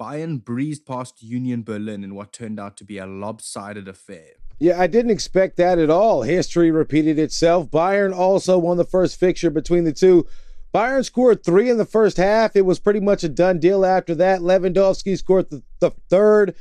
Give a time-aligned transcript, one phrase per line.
[0.00, 4.34] Bayern breezed past Union Berlin in what turned out to be a lopsided affair.
[4.58, 6.22] Yeah, I didn't expect that at all.
[6.22, 7.68] History repeated itself.
[7.68, 10.26] Bayern also won the first fixture between the two.
[10.74, 12.56] Bayern scored three in the first half.
[12.56, 14.40] It was pretty much a done deal after that.
[14.40, 16.54] Lewandowski scored the, the third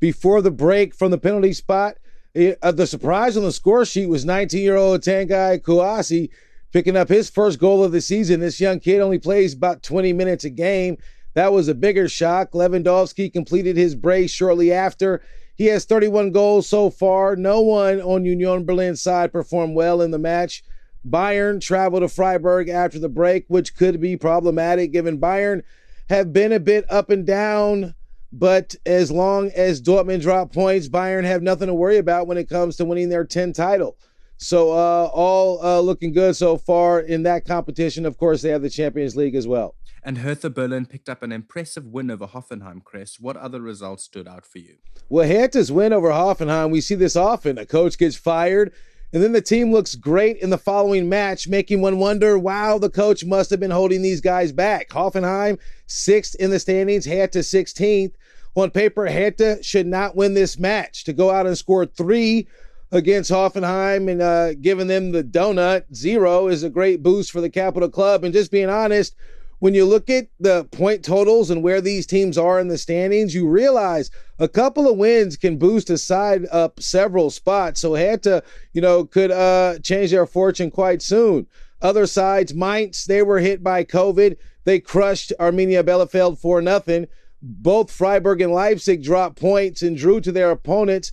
[0.00, 1.96] before the break from the penalty spot.
[2.34, 6.30] It, uh, the surprise on the score sheet was 19 year old Tanguy Kouassi
[6.72, 8.40] picking up his first goal of the season.
[8.40, 10.98] This young kid only plays about 20 minutes a game.
[11.38, 12.50] That was a bigger shock.
[12.50, 15.22] Lewandowski completed his brace shortly after.
[15.54, 17.36] He has 31 goals so far.
[17.36, 20.64] No one on Union Berlin's side performed well in the match.
[21.08, 25.62] Bayern traveled to Freiburg after the break, which could be problematic given Bayern
[26.08, 27.94] have been a bit up and down.
[28.32, 32.48] But as long as Dortmund drop points, Bayern have nothing to worry about when it
[32.48, 33.96] comes to winning their 10 title.
[34.38, 38.06] So uh, all uh, looking good so far in that competition.
[38.06, 39.76] Of course, they have the Champions League as well.
[40.02, 43.16] And Hertha Berlin picked up an impressive win over Hoffenheim, Kres.
[43.20, 44.76] What other results stood out for you?
[45.08, 47.58] Well, Hertha's win over Hoffenheim, we see this often.
[47.58, 48.72] A coach gets fired,
[49.12, 52.90] and then the team looks great in the following match, making one wonder, wow, the
[52.90, 54.90] coach must have been holding these guys back.
[54.90, 58.14] Hoffenheim, sixth in the standings, Hertha 16th.
[58.54, 61.04] On paper, Hertha should not win this match.
[61.04, 62.48] To go out and score three
[62.90, 67.50] against Hoffenheim and uh, giving them the donut, zero, is a great boost for the
[67.50, 68.24] Capital Club.
[68.24, 69.14] And just being honest,
[69.58, 73.34] when you look at the point totals and where these teams are in the standings,
[73.34, 77.80] you realize a couple of wins can boost a side up several spots.
[77.80, 78.42] So Hertha,
[78.72, 81.46] you know, could uh, change their fortune quite soon.
[81.80, 84.36] Other sides, Mainz, they were hit by COVID.
[84.64, 87.06] They crushed Arminia Bielefeld for nothing.
[87.40, 91.12] Both Freiburg and Leipzig dropped points and drew to their opponents,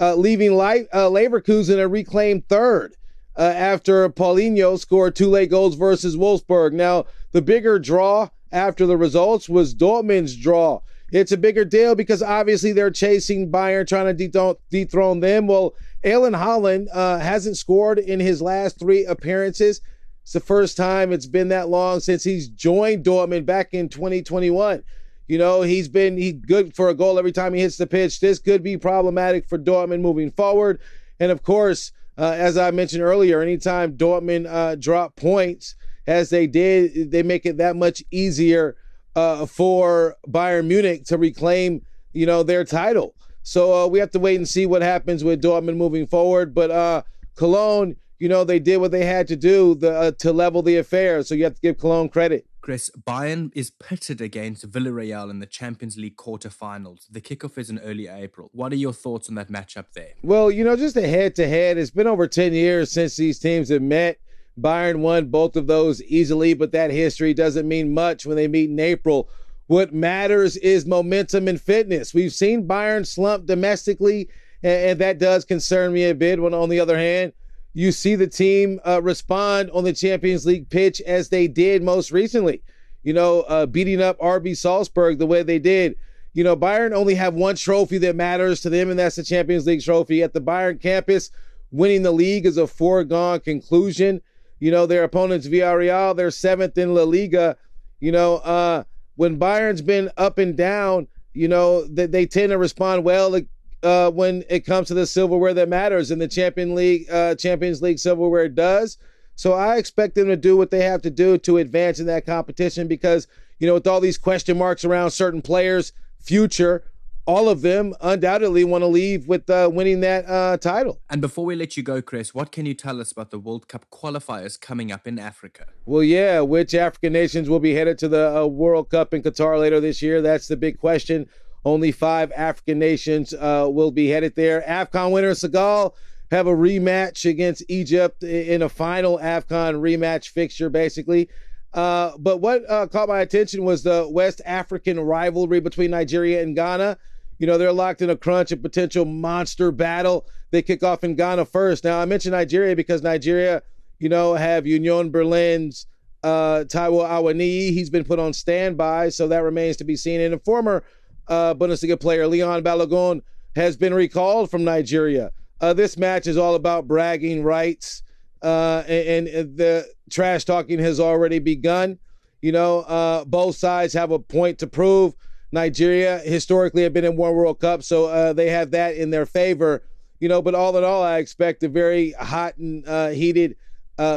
[0.00, 2.96] uh, leaving Le- uh, Leverkusen a reclaimed third
[3.36, 6.72] uh, after Paulinho scored two late goals versus Wolfsburg.
[6.72, 10.80] Now, the bigger draw after the results was Dortmund's draw.
[11.12, 15.46] It's a bigger deal because obviously they're chasing Bayern, trying to dethrone, them.
[15.46, 19.80] Well, Erling Haaland uh, hasn't scored in his last three appearances.
[20.22, 24.82] It's the first time it's been that long since he's joined Dortmund back in 2021.
[25.28, 28.18] You know, he's been he good for a goal every time he hits the pitch.
[28.18, 30.80] This could be problematic for Dortmund moving forward.
[31.20, 35.74] And of course, uh, as I mentioned earlier, anytime Dortmund uh, drop points,
[36.06, 38.76] as they did, they make it that much easier
[39.14, 41.82] uh, for Bayern Munich to reclaim,
[42.12, 43.14] you know, their title.
[43.42, 46.54] So uh, we have to wait and see what happens with Dortmund moving forward.
[46.54, 47.02] But uh,
[47.36, 50.78] Cologne, you know, they did what they had to do the, uh, to level the
[50.78, 51.22] affair.
[51.22, 52.46] So you have to give Cologne credit.
[52.66, 57.06] Kres, Bayern is pitted against Villarreal in the Champions League quarterfinals.
[57.08, 58.50] The kickoff is in early April.
[58.52, 60.14] What are your thoughts on that matchup there?
[60.24, 63.38] Well, you know, just a head to head, it's been over 10 years since these
[63.38, 64.18] teams have met.
[64.60, 68.68] Bayern won both of those easily, but that history doesn't mean much when they meet
[68.68, 69.28] in April.
[69.68, 72.12] What matters is momentum and fitness.
[72.14, 74.28] We've seen Bayern slump domestically,
[74.64, 76.42] and, that does concern me a bit.
[76.42, 77.32] When on the other hand,
[77.76, 82.10] you see the team uh, respond on the Champions League pitch as they did most
[82.10, 82.62] recently.
[83.02, 85.94] You know, uh, beating up RB Salzburg the way they did.
[86.32, 89.66] You know, Bayern only have one trophy that matters to them, and that's the Champions
[89.66, 90.22] League trophy.
[90.22, 91.30] At the Bayern campus,
[91.70, 94.22] winning the league is a foregone conclusion.
[94.58, 97.58] You know, their opponents, Villarreal, they're seventh in La Liga.
[98.00, 98.84] You know, uh,
[99.16, 103.38] when Bayern's been up and down, you know, they, they tend to respond well
[103.86, 107.80] uh, when it comes to the silverware that matters, and the Champion League, uh, Champions
[107.80, 108.98] League silverware does.
[109.36, 112.26] So I expect them to do what they have to do to advance in that
[112.26, 113.28] competition because
[113.60, 116.82] you know with all these question marks around certain players' future,
[117.26, 121.00] all of them undoubtedly want to leave with uh, winning that uh, title.
[121.08, 123.68] And before we let you go, Kres, what can you tell us about the World
[123.68, 125.66] Cup qualifiers coming up in Africa?
[125.84, 129.60] Well, yeah, which African nations will be headed to the uh, World Cup in Qatar
[129.60, 130.20] later this year?
[130.22, 131.28] That's the big question.
[131.66, 134.62] Only five African nations uh, will be headed there.
[134.68, 135.96] AFCON winner Senegal
[136.30, 141.28] have a rematch against Egypt in a final AFCON rematch fixture, basically.
[141.74, 146.54] Uh, but what uh, caught my attention was the West African rivalry between Nigeria and
[146.54, 146.98] Ghana.
[147.38, 150.28] You know, they're locked in a crunch, a potential monster battle.
[150.52, 151.82] They kick off in Ghana first.
[151.82, 153.60] Now, I mentioned Nigeria because Nigeria,
[153.98, 155.86] you know, have Union Berlin's
[156.22, 157.72] uh, Taiwo Awoniyi.
[157.72, 160.20] He's been put on standby, so that remains to be seen.
[160.20, 160.84] And a former
[161.28, 163.22] uh, Bundesliga player Leon Balogun
[163.54, 165.32] has been recalled from Nigeria.
[165.60, 168.02] uh, this match is all about bragging rights,
[168.42, 171.98] uh, and, and, the trash talking has already begun.
[172.42, 175.14] You know, uh, both sides have a point to prove.
[175.52, 179.24] Nigeria historically have been in one World Cup, so uh, they have that in their
[179.24, 179.82] favor.
[180.20, 183.56] You know, but all in all, I expect a very hot and uh, heated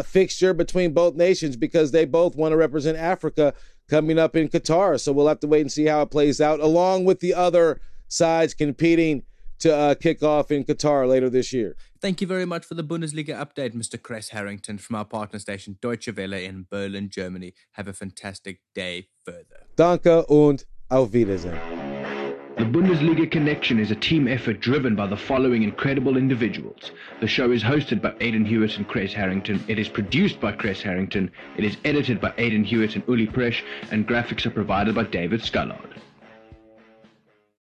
[0.03, 3.53] fixture between both nations because they both want to represent Africa
[3.89, 4.99] coming up in Qatar.
[4.99, 7.81] So we'll have to wait and see how it plays out, along with the other
[8.07, 9.23] sides competing
[9.59, 11.75] to uh, kick off in Qatar later this year.
[12.01, 13.97] Thank you very much for the Bundesliga update, Mr.
[13.99, 17.53] Kres Harrington from our partner station Deutsche Welle in Berlin, Germany.
[17.73, 19.67] Have a fantastic day further.
[19.75, 21.78] Danke und auf Wiedersehen.
[22.59, 26.91] The Bundesliga Connection is a team effort driven by the following incredible individuals.
[27.21, 29.63] The show is hosted by Aidan Hewitt and Kres Harrington.
[29.69, 31.31] It is produced by Kres Harrington.
[31.55, 35.39] It is edited by Aidan Hewitt and Uli Presh, and graphics are provided by David
[35.39, 36.01] Scullard.